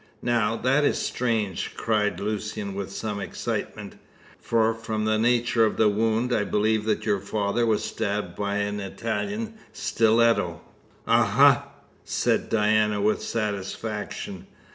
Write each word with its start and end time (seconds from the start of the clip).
"Now, 0.23 0.55
that 0.57 0.83
is 0.83 0.97
strange," 0.97 1.75
cried 1.77 2.19
Lucian, 2.19 2.73
with 2.73 2.91
some 2.91 3.19
excitement, 3.19 3.99
"for, 4.39 4.73
from 4.73 5.05
the 5.05 5.19
nature 5.19 5.63
of 5.63 5.77
the 5.77 5.89
wound, 5.89 6.33
I 6.33 6.43
believe 6.43 6.85
that 6.85 7.05
your 7.05 7.19
father 7.19 7.67
was 7.67 7.83
stabbed 7.83 8.35
by 8.35 8.55
an 8.55 8.79
Italian 8.79 9.53
stiletto." 9.73 10.61
"Aha!" 11.05 11.67
said 12.03 12.49
Diana, 12.49 12.99
with 12.99 13.21
satisfaction. 13.21 14.47